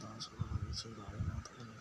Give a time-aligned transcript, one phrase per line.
[0.00, 1.74] 当时他们就把的推了。